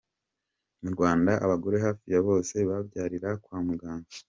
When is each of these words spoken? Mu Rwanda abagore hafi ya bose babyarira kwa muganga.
Mu 0.81 0.89
Rwanda 0.95 1.31
abagore 1.45 1.77
hafi 1.85 2.05
ya 2.13 2.21
bose 2.27 2.55
babyarira 2.69 3.29
kwa 3.43 3.57
muganga. 3.67 4.09